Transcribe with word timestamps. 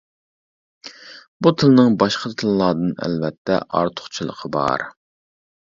بۇ 1.47 1.53
تىلنىڭ 1.63 1.99
باشقا 2.05 2.33
تىللاردىن 2.43 2.97
ئەلۋەتتە 3.05 3.61
ئارتۇقچىلىقى 3.81 4.55
بار. 4.59 4.91